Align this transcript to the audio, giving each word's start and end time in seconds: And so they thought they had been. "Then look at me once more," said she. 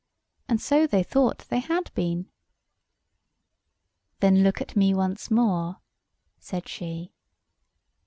And 0.49 0.59
so 0.59 0.87
they 0.87 1.03
thought 1.03 1.45
they 1.49 1.59
had 1.59 1.93
been. 1.93 2.25
"Then 4.19 4.41
look 4.41 4.59
at 4.59 4.75
me 4.75 4.95
once 4.95 5.29
more," 5.29 5.77
said 6.39 6.67
she. 6.67 7.13